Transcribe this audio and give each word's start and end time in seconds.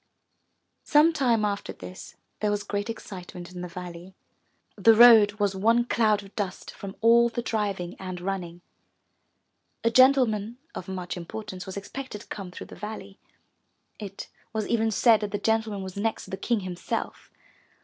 Some 0.83 1.13
time 1.13 1.45
after 1.45 1.71
this 1.71 2.15
there 2.39 2.49
was 2.49 2.63
great 2.63 2.89
excitement 2.89 3.51
in 3.51 3.61
the 3.61 3.67
valley. 3.67 4.15
The 4.75 4.95
road 4.95 5.33
was 5.33 5.55
one 5.55 5.85
cloud 5.85 6.23
of 6.23 6.35
dust, 6.35 6.71
from 6.71 6.93
400 7.01 7.03
UP 7.03 7.03
ONE 7.03 7.03
PAIR 7.03 7.13
OF 7.13 7.29
STAIRS 7.29 7.29
all 7.29 7.29
the 7.29 7.47
driving 7.47 8.01
and 8.01 8.21
running. 8.21 8.61
A 9.83 9.91
gentleman 9.91 10.57
of 10.73 10.87
much 10.87 11.15
importance 11.15 11.67
was 11.67 11.77
expected 11.77 12.21
to 12.21 12.27
come 12.29 12.49
through 12.49 12.65
the 12.73 12.75
valley. 12.75 13.19
It 13.99 14.27
was 14.53 14.67
even 14.67 14.89
said 14.89 15.19
that 15.19 15.29
the 15.29 15.37
gentleman 15.37 15.83
was 15.83 15.95
next 15.95 16.23
to 16.23 16.31
the 16.31 16.37
King 16.37 16.61
himself. 16.61 17.29